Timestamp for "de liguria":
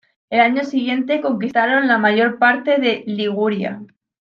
2.79-3.81